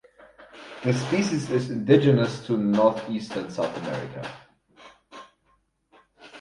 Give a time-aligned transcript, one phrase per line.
[0.83, 4.31] The species is indigenous to northeastern South America.